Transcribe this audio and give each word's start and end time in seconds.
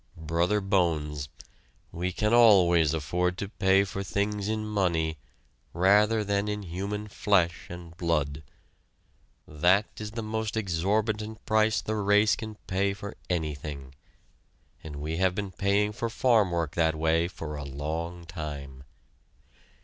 Brother 0.17 0.61
Bones, 0.61 1.29
we 1.91 2.11
can 2.11 2.33
always 2.33 2.91
afford 2.91 3.37
to 3.37 3.47
pay 3.49 3.83
for 3.83 4.03
things 4.03 4.47
in 4.49 4.65
money 4.65 5.19
rather 5.73 6.23
than 6.23 6.47
in 6.47 6.63
human 6.63 7.07
flesh 7.07 7.67
and 7.69 7.95
blood. 7.95 8.41
That 9.47 9.85
is 9.97 10.09
the 10.09 10.23
most 10.23 10.57
exorbitant 10.57 11.45
price 11.45 11.81
the 11.81 11.97
race 11.97 12.35
can 12.35 12.55
pay 12.65 12.93
for 12.95 13.15
anything, 13.29 13.93
and 14.83 14.95
we 14.95 15.17
have 15.17 15.35
been 15.35 15.51
paying 15.51 15.91
for 15.91 16.09
farm 16.09 16.49
work 16.49 16.73
that 16.73 16.95
way 16.95 17.27
for 17.27 17.55
a 17.55 17.63
long 17.63 18.25
time. 18.25 18.83